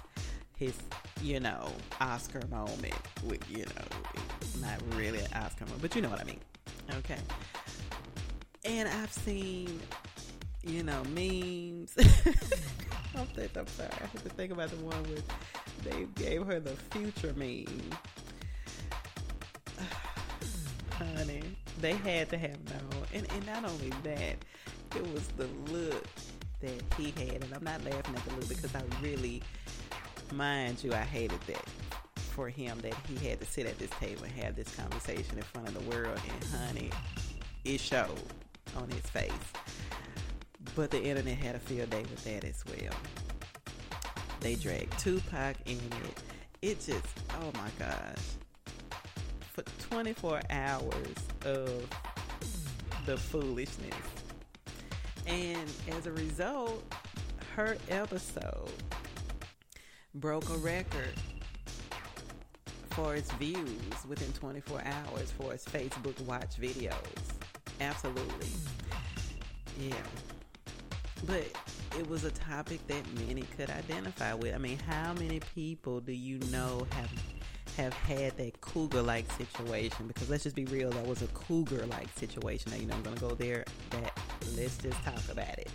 his 0.56 0.74
you 1.22 1.40
know 1.40 1.72
Oscar 2.00 2.42
moment 2.50 2.94
with 3.24 3.42
you 3.50 3.64
know 3.64 4.60
not 4.60 4.78
really 4.96 5.18
an 5.20 5.32
Oscar 5.34 5.64
moment, 5.64 5.82
but 5.82 5.94
you 5.96 6.02
know 6.02 6.10
what 6.10 6.20
I 6.20 6.24
mean. 6.24 6.40
Okay. 6.98 7.18
And 8.64 8.88
I've 8.88 9.12
seen, 9.12 9.80
you 10.64 10.82
know, 10.82 11.02
memes. 11.14 11.94
I'm, 13.16 13.26
th- 13.34 13.50
I'm 13.56 13.66
sorry. 13.66 13.90
I 13.92 14.06
have 14.06 14.22
to 14.22 14.28
think 14.30 14.52
about 14.52 14.70
the 14.70 14.76
one 14.76 15.02
with 15.04 15.24
they 15.84 16.06
gave 16.22 16.46
her 16.46 16.60
the 16.60 16.76
future 16.90 17.32
meme. 17.36 17.90
Honey, 21.16 21.42
they 21.80 21.94
had 21.94 22.28
to 22.30 22.38
have 22.38 22.62
known. 22.68 23.04
And, 23.14 23.26
and 23.32 23.46
not 23.46 23.64
only 23.64 23.90
that, 24.04 24.36
it 24.96 25.12
was 25.12 25.26
the 25.36 25.48
look 25.72 26.06
that 26.60 26.82
he 26.96 27.12
had. 27.16 27.42
And 27.42 27.54
I'm 27.54 27.64
not 27.64 27.82
laughing 27.84 28.14
at 28.14 28.24
the 28.24 28.34
look 28.34 28.48
because 28.48 28.74
I 28.74 28.82
really, 29.02 29.42
mind 30.32 30.84
you, 30.84 30.92
I 30.92 30.98
hated 30.98 31.40
that 31.46 31.64
for 32.16 32.48
him 32.48 32.78
that 32.80 32.94
he 33.08 33.26
had 33.26 33.40
to 33.40 33.46
sit 33.46 33.66
at 33.66 33.78
this 33.78 33.90
table 33.98 34.24
and 34.24 34.32
have 34.34 34.56
this 34.56 34.74
conversation 34.76 35.38
in 35.38 35.42
front 35.44 35.68
of 35.68 35.74
the 35.74 35.96
world. 35.96 36.18
And 36.28 36.44
honey, 36.60 36.90
it 37.64 37.80
showed 37.80 38.20
on 38.76 38.88
his 38.90 39.00
face. 39.00 39.32
But 40.76 40.90
the 40.90 41.02
internet 41.02 41.36
had 41.36 41.54
a 41.56 41.58
field 41.58 41.90
day 41.90 42.02
with 42.02 42.24
that 42.24 42.44
as 42.44 42.64
well. 42.66 42.94
They 44.40 44.54
dragged 44.54 44.98
Tupac 44.98 45.56
in 45.66 45.76
it. 45.76 46.22
It 46.62 46.80
just, 46.80 47.06
oh 47.40 47.50
my 47.54 47.70
gosh. 47.78 48.24
For 49.52 49.64
24 49.90 50.40
hours 50.50 51.16
of 51.44 51.88
the 53.06 53.16
foolishness. 53.16 53.94
And 55.26 55.70
as 55.92 56.06
a 56.06 56.12
result, 56.12 56.82
her 57.56 57.76
episode 57.90 58.70
broke 60.14 60.48
a 60.50 60.56
record 60.58 61.14
for 62.90 63.14
its 63.14 63.30
views 63.32 64.06
within 64.08 64.32
24 64.32 64.82
hours 64.84 65.30
for 65.30 65.52
its 65.54 65.64
Facebook 65.64 66.20
watch 66.22 66.56
videos. 66.56 66.94
Absolutely. 67.80 68.48
Yeah. 69.78 69.94
But 71.26 71.46
it 71.98 72.08
was 72.08 72.24
a 72.24 72.30
topic 72.30 72.86
that 72.86 73.02
many 73.26 73.42
could 73.56 73.70
identify 73.70 74.34
with. 74.34 74.54
I 74.54 74.58
mean, 74.58 74.78
how 74.78 75.12
many 75.14 75.40
people 75.54 76.00
do 76.00 76.12
you 76.12 76.38
know 76.50 76.86
have 76.90 77.10
have 77.76 77.92
had 77.94 78.36
that 78.36 78.60
cougar 78.60 79.02
like 79.02 79.30
situation? 79.32 80.06
Because 80.06 80.28
let's 80.28 80.44
just 80.44 80.56
be 80.56 80.64
real, 80.66 80.90
that 80.90 81.06
was 81.06 81.22
a 81.22 81.26
cougar 81.28 81.86
like 81.86 82.08
situation. 82.16 82.72
Now 82.72 82.78
you 82.78 82.86
know 82.86 82.94
I'm 82.94 83.02
gonna 83.02 83.16
go 83.16 83.34
there. 83.34 83.64
That 83.90 84.18
let's 84.56 84.78
just 84.78 85.02
talk 85.04 85.22
about 85.30 85.58
it. 85.58 85.70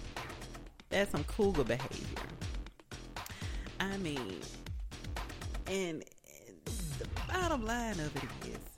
That's 0.89 1.11
some 1.11 1.23
cougar 1.25 1.63
behavior. 1.63 2.23
I 3.79 3.97
mean, 3.97 4.39
and 5.67 6.03
the 6.99 7.07
bottom 7.27 7.65
line 7.65 7.99
of 7.99 8.15
it 8.15 8.47
is 8.47 8.74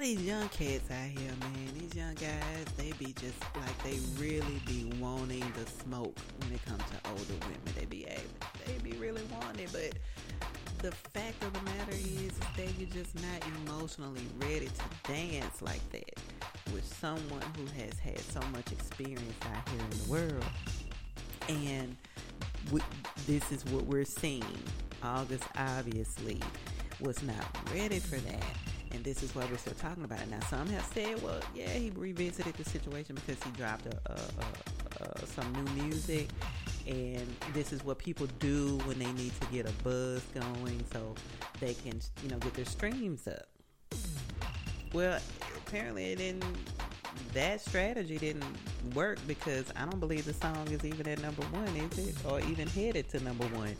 these 0.00 0.22
young 0.22 0.48
cats 0.48 0.90
out 0.90 1.10
here, 1.10 1.30
man, 1.40 1.78
these 1.78 1.94
young 1.94 2.14
guys, 2.14 2.64
they 2.78 2.92
be 2.92 3.12
just 3.20 3.36
like 3.54 3.82
they 3.84 3.98
really 4.18 4.60
be 4.66 4.90
wanting 4.98 5.44
the 5.58 5.70
smoke 5.82 6.16
when 6.38 6.52
it 6.52 6.64
comes 6.64 6.82
to 6.84 7.10
older 7.10 7.34
women. 7.42 7.60
They 7.78 7.84
be 7.84 8.06
able, 8.06 8.22
they 8.66 8.78
be 8.82 8.96
really 8.96 9.22
wanting 9.30 9.68
but 9.72 9.92
the 10.78 10.90
fact 10.90 11.44
of 11.44 11.52
the 11.52 11.60
matter 11.62 11.92
is, 11.92 12.22
is 12.22 12.38
that 12.56 12.68
you're 12.78 12.88
just 12.88 13.14
not 13.16 13.44
emotionally 13.66 14.22
ready 14.38 14.68
to 14.68 15.12
dance 15.12 15.60
like 15.60 15.86
that 15.92 16.18
with 16.72 16.84
someone 16.98 17.42
who 17.54 17.66
has 17.82 17.98
had 17.98 18.18
so 18.20 18.40
much 18.52 18.72
experience 18.72 19.34
out 19.54 19.68
here 19.68 19.80
in 19.80 19.98
the 19.98 20.10
world. 20.10 20.44
And 21.50 21.96
we, 22.72 22.80
this 23.26 23.52
is 23.52 23.66
what 23.66 23.84
we're 23.84 24.06
seeing. 24.06 24.44
August 25.02 25.44
obviously 25.58 26.40
was 27.00 27.22
not 27.22 27.44
ready 27.74 27.98
for 27.98 28.16
that 28.16 28.69
and 28.92 29.04
this 29.04 29.22
is 29.22 29.34
why 29.34 29.44
we're 29.50 29.58
still 29.58 29.74
talking 29.74 30.04
about 30.04 30.20
it 30.20 30.30
now. 30.30 30.40
Some 30.48 30.66
have 30.68 30.84
said, 30.92 31.22
well, 31.22 31.40
yeah, 31.54 31.68
he 31.68 31.90
revisited 31.90 32.54
the 32.54 32.64
situation 32.64 33.14
because 33.14 33.42
he 33.42 33.50
dropped 33.52 33.86
a, 33.86 34.12
a, 34.12 35.02
a, 35.02 35.26
some 35.26 35.52
new 35.52 35.82
music, 35.84 36.28
and 36.86 37.26
this 37.52 37.72
is 37.72 37.84
what 37.84 37.98
people 37.98 38.26
do 38.38 38.78
when 38.84 38.98
they 38.98 39.10
need 39.12 39.32
to 39.40 39.46
get 39.48 39.68
a 39.68 39.72
buzz 39.84 40.22
going, 40.34 40.84
so 40.92 41.14
they 41.60 41.74
can, 41.74 42.00
you 42.22 42.30
know, 42.30 42.38
get 42.38 42.54
their 42.54 42.64
streams 42.64 43.28
up. 43.28 43.46
Well, 44.92 45.20
apparently 45.66 46.12
it 46.12 46.16
didn't. 46.16 46.44
That 47.32 47.60
strategy 47.60 48.18
didn't 48.18 48.44
work 48.94 49.18
because 49.26 49.66
I 49.76 49.84
don't 49.84 50.00
believe 50.00 50.24
the 50.24 50.32
song 50.32 50.66
is 50.68 50.84
even 50.84 51.06
at 51.08 51.20
number 51.20 51.42
one, 51.46 51.68
is 51.76 51.98
it, 51.98 52.16
or 52.24 52.40
even 52.40 52.66
headed 52.66 53.08
to 53.10 53.20
number 53.22 53.46
one. 53.48 53.76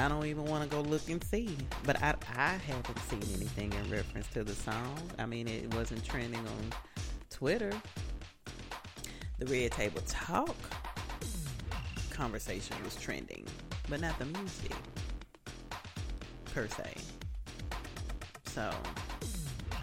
I 0.00 0.08
don't 0.08 0.24
even 0.24 0.46
want 0.46 0.68
to 0.68 0.74
go 0.74 0.80
look 0.80 1.06
and 1.10 1.22
see. 1.22 1.54
But 1.84 2.02
I, 2.02 2.14
I 2.34 2.52
haven't 2.52 2.98
seen 3.10 3.22
anything 3.36 3.70
in 3.72 3.90
reference 3.90 4.26
to 4.28 4.42
the 4.42 4.54
song. 4.54 4.96
I 5.18 5.26
mean, 5.26 5.46
it 5.46 5.74
wasn't 5.74 6.02
trending 6.02 6.40
on 6.40 6.72
Twitter. 7.28 7.70
The 9.38 9.46
Red 9.46 9.72
Table 9.72 10.00
Talk 10.06 10.56
conversation 12.10 12.76
was 12.82 12.96
trending, 12.96 13.44
but 13.90 14.00
not 14.00 14.18
the 14.18 14.24
music 14.24 14.72
per 16.46 16.66
se. 16.66 16.94
So 18.46 18.70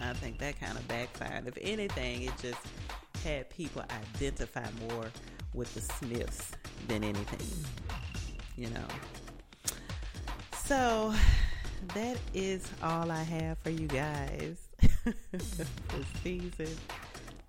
I 0.00 0.12
think 0.14 0.38
that 0.38 0.58
kind 0.58 0.76
of 0.76 0.86
backfired. 0.88 1.46
If 1.46 1.58
anything, 1.60 2.22
it 2.22 2.32
just 2.42 2.60
had 3.24 3.50
people 3.50 3.84
identify 4.14 4.66
more 4.88 5.06
with 5.54 5.72
the 5.74 5.80
Smiths 5.80 6.52
than 6.88 7.04
anything, 7.04 7.48
you 8.56 8.70
know. 8.70 8.86
So 10.68 11.14
that 11.94 12.18
is 12.34 12.70
all 12.82 13.10
I 13.10 13.22
have 13.22 13.56
for 13.56 13.70
you 13.70 13.86
guys 13.86 14.68
for 15.02 16.04
season 16.22 16.76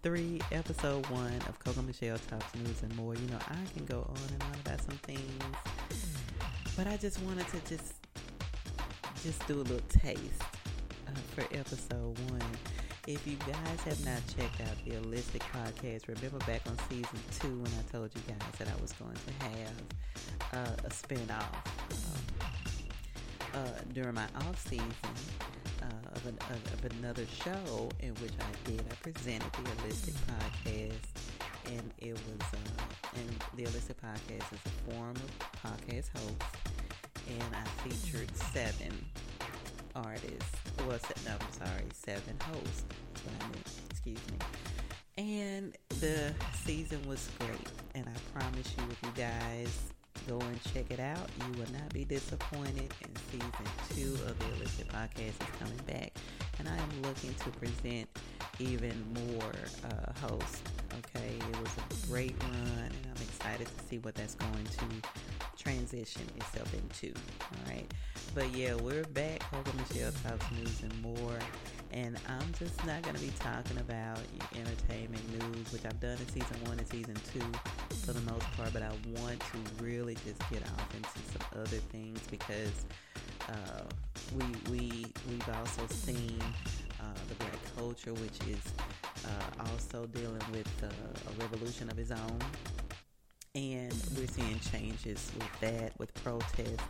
three, 0.01 0.39
episode 0.53 1.05
one 1.07 1.33
of 1.49 1.59
Coco 1.59 1.81
Meshelle 1.81 2.17
Talks 2.29 2.55
News 2.55 2.81
and 2.81 2.95
More. 2.95 3.15
You 3.15 3.27
know, 3.27 3.39
I 3.49 3.57
can 3.75 3.83
go 3.83 4.09
on 4.09 4.33
and 4.33 4.43
on 4.43 4.55
about 4.65 4.81
some 4.81 4.95
things, 4.99 5.43
but 6.77 6.87
I 6.87 6.95
just 6.95 7.21
wanted 7.23 7.45
to 7.49 7.59
just 7.67 7.95
just 9.21 9.45
do 9.49 9.55
a 9.55 9.63
little 9.63 9.85
taste 9.89 10.41
uh, 11.05 11.19
for 11.35 11.41
episode 11.53 12.17
one. 12.31 12.41
If 13.05 13.27
you 13.27 13.35
guys 13.35 13.81
have 13.83 14.05
not 14.05 14.21
checked 14.37 14.61
out 14.61 14.77
the 14.85 14.91
Holistic 14.91 15.41
Podcast, 15.51 16.07
remember 16.07 16.37
back 16.45 16.61
on 16.69 16.77
season 16.89 17.19
two 17.37 17.59
when 17.59 17.71
I 17.77 17.91
told 17.91 18.11
you 18.15 18.21
guys 18.29 18.59
that 18.59 18.69
I 18.69 18.81
was 18.81 18.93
going 18.93 19.11
to 19.11 19.45
have 19.45 20.67
uh, 20.67 20.75
a 20.85 20.89
spinoff 20.89 21.78
uh, 23.53 23.81
during 23.93 24.13
my 24.15 24.25
off 24.35 24.67
season 24.67 24.89
uh, 25.81 26.15
of, 26.15 26.25
an, 26.25 26.37
of, 26.49 26.73
of, 26.73 26.91
another 26.99 27.25
show 27.43 27.89
in 27.99 28.13
which 28.15 28.33
I 28.39 28.69
did. 28.69 28.81
I 28.81 28.95
presented 29.01 29.51
the 29.53 29.69
Holistic 29.69 30.15
Podcast, 30.27 31.73
and 31.73 31.91
it 31.99 32.13
was 32.13 32.47
uh, 32.53 32.83
and 33.15 33.29
the 33.55 33.63
Holistic 33.63 33.95
Podcast 34.03 34.53
is 34.53 34.59
a 34.65 34.91
form 34.91 35.15
of 35.15 35.39
podcast 35.63 36.09
hosts, 36.15 36.57
and 37.27 37.55
I 37.55 37.87
featured 37.87 38.35
seven 38.35 39.05
artists. 39.95 40.55
Well, 40.79 40.99
no, 41.25 41.31
I'm 41.31 41.67
sorry, 41.67 41.85
seven 41.93 42.37
hosts. 42.41 42.83
That's 43.13 43.25
what 43.25 43.33
I 43.39 43.47
meant. 43.49 43.69
Excuse 43.89 44.19
me. 44.31 44.37
And 45.17 45.75
the 45.99 46.33
season 46.63 47.01
was 47.07 47.29
great, 47.39 47.67
and 47.95 48.07
I 48.07 48.39
promise 48.39 48.73
you, 48.77 48.83
if 48.89 49.03
you 49.03 49.11
guys 49.15 49.91
go 50.29 50.39
and 50.39 50.63
check 50.73 50.85
it 50.91 50.99
out, 50.99 51.27
you 51.39 51.59
will 51.59 51.71
not 51.73 51.91
be 51.91 52.05
disappointed. 52.05 52.93
And 53.03 53.17
season 53.31 53.51
two 53.95 54.13
of 54.25 54.37
the 54.37 54.45
Holistic 54.45 54.87
Podcast 54.87 55.29
is 55.29 55.59
coming 55.59 55.79
back, 55.87 56.13
and 56.59 56.69
I 56.69 56.77
am 56.77 57.01
looking 57.01 57.33
to 57.33 57.49
present 57.51 58.07
even 58.59 58.93
more 59.13 59.51
uh, 59.85 60.27
hosts. 60.27 60.61
Okay, 60.99 61.33
it 61.35 61.59
was 61.59 61.71
a 61.77 62.07
great 62.07 62.35
run, 62.43 62.53
and 62.53 62.93
I'm 63.05 63.21
excited 63.23 63.67
to 63.67 63.83
see 63.87 63.97
what 63.99 64.13
that's 64.15 64.35
going 64.35 64.65
to 64.65 65.07
transition 65.57 66.23
itself 66.37 66.71
into. 66.73 67.13
All 67.41 67.73
right. 67.73 67.91
But 68.35 68.51
yeah, 68.51 68.75
we're 68.75 69.05
back. 69.05 69.39
Coco 69.51 69.71
Meshelle 69.71 70.13
talks 70.23 70.45
news 70.51 70.83
and 70.83 71.01
more. 71.01 71.39
And 71.91 72.17
I'm 72.27 72.53
just 72.59 72.85
not 72.85 73.01
going 73.01 73.15
to 73.15 73.21
be 73.21 73.31
talking 73.39 73.77
about 73.77 74.19
entertainment 74.55 75.23
news, 75.39 75.71
which 75.73 75.85
I've 75.85 75.99
done 75.99 76.17
in 76.19 76.27
season 76.27 76.57
one 76.65 76.77
and 76.77 76.87
season 76.87 77.15
two 77.33 77.41
for 78.05 78.13
the 78.13 78.21
most 78.31 78.45
part. 78.53 78.73
But 78.73 78.83
I 78.83 78.91
want 79.21 79.39
to 79.39 79.83
really 79.83 80.15
just 80.25 80.39
get 80.49 80.63
off 80.63 80.95
into 80.95 81.09
some 81.09 81.61
other 81.61 81.77
things 81.91 82.19
because 82.29 82.85
uh, 83.47 83.83
we 84.35 84.45
we 84.71 85.05
we've 85.29 85.49
also 85.49 85.85
seen 85.87 86.39
uh, 86.99 87.03
the 87.27 87.35
black 87.35 87.57
culture, 87.75 88.13
which 88.13 88.39
is 88.47 88.61
uh, 89.25 89.71
also 89.71 90.05
dealing 90.07 90.41
with 90.51 90.67
a 90.83 91.41
revolution 91.41 91.89
of 91.89 91.97
its 91.97 92.11
own, 92.11 92.39
and 93.55 93.93
we're 94.17 94.27
seeing 94.27 94.59
changes 94.71 95.31
with 95.37 95.59
that, 95.61 95.97
with 95.99 96.13
protests 96.23 96.83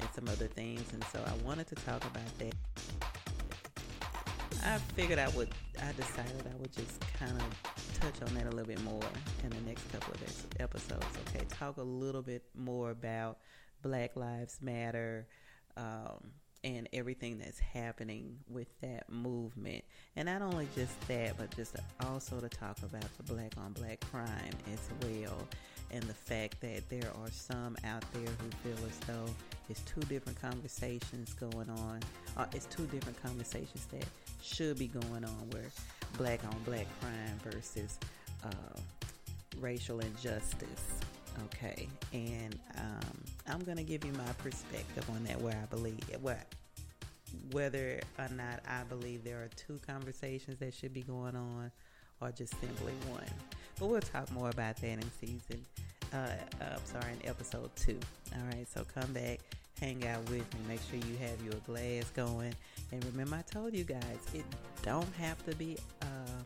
and 0.00 0.08
some 0.14 0.28
other 0.28 0.46
things. 0.46 0.82
And 0.92 1.04
so 1.12 1.22
I 1.24 1.46
wanted 1.46 1.66
to 1.68 1.74
talk 1.76 2.04
about 2.04 2.38
that. 2.38 2.54
I 4.62 4.78
figured 4.94 5.18
I 5.18 5.28
would, 5.30 5.48
I 5.82 5.92
decided 5.92 6.44
I 6.46 6.56
would 6.60 6.72
just 6.72 7.00
kind 7.18 7.32
of 7.32 7.79
touch 8.00 8.22
on 8.22 8.34
that 8.34 8.46
a 8.46 8.50
little 8.50 8.66
bit 8.66 8.82
more 8.82 9.02
in 9.44 9.50
the 9.50 9.60
next 9.66 9.90
couple 9.92 10.14
of 10.14 10.46
episodes. 10.60 11.04
Okay, 11.28 11.44
talk 11.48 11.76
a 11.76 11.82
little 11.82 12.22
bit 12.22 12.42
more 12.56 12.90
about 12.90 13.38
Black 13.82 14.16
Lives 14.16 14.58
Matter. 14.62 15.26
Um, 15.76 16.32
and 16.62 16.88
everything 16.92 17.38
that's 17.38 17.58
happening 17.58 18.36
with 18.48 18.68
that 18.82 19.10
movement. 19.10 19.82
And 20.16 20.26
not 20.26 20.42
only 20.42 20.68
just 20.74 20.92
that, 21.08 21.36
but 21.38 21.54
just 21.56 21.76
also 22.06 22.38
to 22.38 22.48
talk 22.48 22.76
about 22.82 23.06
the 23.16 23.22
black 23.32 23.54
on 23.56 23.72
black 23.72 24.00
crime 24.10 24.52
as 24.72 24.90
well. 25.02 25.38
And 25.90 26.02
the 26.02 26.14
fact 26.14 26.60
that 26.60 26.88
there 26.88 27.10
are 27.22 27.30
some 27.30 27.76
out 27.84 28.04
there 28.12 28.22
who 28.22 28.50
feel 28.62 28.86
as 28.86 28.98
though 29.06 29.32
it's 29.70 29.80
two 29.82 30.02
different 30.02 30.40
conversations 30.40 31.32
going 31.32 31.70
on. 31.70 32.00
It's 32.52 32.66
two 32.66 32.86
different 32.86 33.20
conversations 33.22 33.86
that 33.86 34.04
should 34.42 34.78
be 34.78 34.88
going 34.88 35.24
on 35.24 35.50
where 35.50 35.70
black 36.16 36.44
on 36.44 36.56
black 36.64 36.86
crime 37.00 37.38
versus 37.44 37.98
uh, 38.44 38.80
racial 39.60 40.00
injustice 40.00 41.00
Okay, 41.44 41.88
and 42.12 42.58
um, 42.76 43.24
I'm 43.48 43.64
gonna 43.64 43.82
give 43.82 44.04
you 44.04 44.12
my 44.12 44.32
perspective 44.38 45.08
on 45.10 45.24
that. 45.24 45.40
Where 45.40 45.56
I 45.56 45.66
believe, 45.66 46.00
where, 46.20 46.44
whether 47.52 48.00
or 48.18 48.28
not 48.34 48.60
I 48.68 48.82
believe 48.88 49.24
there 49.24 49.42
are 49.42 49.48
two 49.56 49.78
conversations 49.86 50.58
that 50.58 50.74
should 50.74 50.92
be 50.92 51.02
going 51.02 51.36
on, 51.36 51.70
or 52.20 52.30
just 52.32 52.58
simply 52.60 52.92
one. 53.08 53.24
But 53.78 53.86
we'll 53.86 54.00
talk 54.00 54.30
more 54.32 54.50
about 54.50 54.76
that 54.76 54.84
in 54.84 55.10
season. 55.20 55.64
Uh, 56.12 56.16
uh, 56.16 56.76
I'm 56.76 56.84
sorry, 56.84 57.12
in 57.22 57.28
episode 57.28 57.70
two. 57.76 57.98
All 58.34 58.44
right, 58.52 58.66
so 58.68 58.84
come 58.94 59.12
back, 59.12 59.38
hang 59.80 60.06
out 60.06 60.20
with 60.30 60.46
me. 60.54 60.60
Make 60.68 60.80
sure 60.88 60.98
you 61.08 61.16
have 61.18 61.42
your 61.44 61.60
glass 61.66 62.10
going, 62.10 62.54
and 62.92 63.04
remember, 63.06 63.36
I 63.36 63.42
told 63.42 63.74
you 63.74 63.84
guys 63.84 64.18
it 64.34 64.44
don't 64.82 65.12
have 65.16 65.44
to 65.46 65.56
be. 65.56 65.76
Uh, 66.02 66.42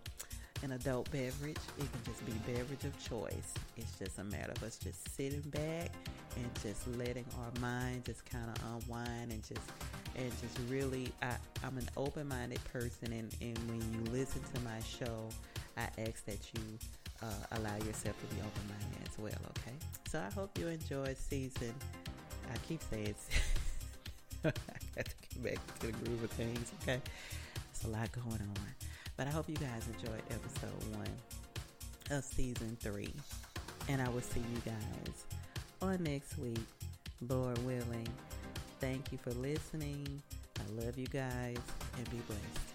an 0.62 0.72
adult 0.72 1.10
beverage. 1.10 1.58
It 1.78 1.92
can 1.92 2.00
just 2.06 2.24
be 2.24 2.32
beverage 2.50 2.84
of 2.84 2.98
choice. 3.06 3.52
It's 3.76 3.98
just 3.98 4.18
a 4.18 4.24
matter 4.24 4.50
of 4.50 4.62
us 4.62 4.78
just 4.78 5.14
sitting 5.14 5.42
back 5.50 5.90
and 6.36 6.50
just 6.62 6.86
letting 6.96 7.24
our 7.38 7.60
mind 7.60 8.04
just 8.04 8.24
kind 8.24 8.44
of 8.48 8.82
unwind 8.82 9.32
and 9.32 9.42
just 9.42 9.60
and 10.16 10.30
just 10.40 10.58
really 10.68 11.12
I, 11.22 11.36
I'm 11.64 11.76
an 11.76 11.88
open-minded 11.96 12.60
person 12.72 13.12
and, 13.12 13.34
and 13.40 13.58
when 13.68 13.80
you 13.80 14.12
listen 14.12 14.40
to 14.54 14.60
my 14.60 14.80
show 14.80 15.28
I 15.76 15.82
ask 16.00 16.24
that 16.26 16.38
you 16.54 16.62
uh, 17.22 17.26
allow 17.52 17.76
yourself 17.76 18.18
to 18.20 18.34
be 18.34 18.40
open-minded 18.40 19.08
as 19.08 19.18
well 19.18 19.52
okay 19.58 19.76
so 20.08 20.20
I 20.20 20.32
hope 20.32 20.58
you 20.58 20.68
enjoyed 20.68 21.16
season 21.16 21.74
I 22.52 22.56
keep 22.68 22.80
saying 22.90 23.14
I 24.44 24.52
got 24.96 25.04
to 25.06 25.14
get 25.20 25.44
back 25.44 25.78
to 25.80 25.86
the 25.86 25.92
groove 25.92 26.24
of 26.24 26.30
things 26.30 26.72
okay 26.82 27.00
there's 27.54 27.84
a 27.84 27.88
lot 27.96 28.10
going 28.12 28.40
on 28.40 28.74
but 29.16 29.26
I 29.26 29.30
hope 29.30 29.48
you 29.48 29.56
guys 29.56 29.86
enjoyed 29.98 30.22
episode 30.30 30.96
one 30.96 31.06
of 32.10 32.24
season 32.24 32.76
three. 32.80 33.12
And 33.88 34.00
I 34.00 34.08
will 34.08 34.22
see 34.22 34.40
you 34.40 34.60
guys 34.64 35.24
on 35.82 36.02
next 36.02 36.38
week, 36.38 36.58
Lord 37.28 37.58
willing. 37.64 38.08
Thank 38.80 39.12
you 39.12 39.18
for 39.18 39.30
listening. 39.32 40.22
I 40.58 40.84
love 40.84 40.98
you 40.98 41.06
guys 41.06 41.58
and 41.96 42.10
be 42.10 42.18
blessed. 42.26 42.73